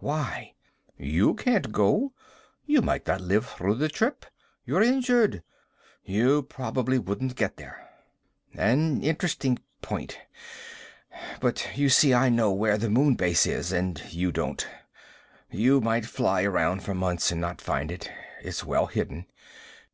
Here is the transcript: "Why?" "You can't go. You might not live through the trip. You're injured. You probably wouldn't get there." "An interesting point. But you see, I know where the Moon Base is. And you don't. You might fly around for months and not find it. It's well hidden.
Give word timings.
"Why?" 0.00 0.52
"You 0.98 1.32
can't 1.32 1.72
go. 1.72 2.12
You 2.66 2.82
might 2.82 3.06
not 3.06 3.22
live 3.22 3.46
through 3.48 3.76
the 3.76 3.88
trip. 3.88 4.26
You're 4.66 4.82
injured. 4.82 5.42
You 6.04 6.42
probably 6.42 6.98
wouldn't 6.98 7.36
get 7.36 7.56
there." 7.56 7.88
"An 8.52 9.02
interesting 9.02 9.58
point. 9.80 10.18
But 11.40 11.70
you 11.78 11.88
see, 11.88 12.12
I 12.12 12.28
know 12.28 12.52
where 12.52 12.76
the 12.76 12.90
Moon 12.90 13.14
Base 13.14 13.46
is. 13.46 13.72
And 13.72 14.02
you 14.10 14.30
don't. 14.30 14.68
You 15.50 15.80
might 15.80 16.04
fly 16.04 16.42
around 16.42 16.82
for 16.82 16.92
months 16.94 17.32
and 17.32 17.40
not 17.40 17.62
find 17.62 17.90
it. 17.90 18.12
It's 18.42 18.64
well 18.66 18.88
hidden. 18.88 19.24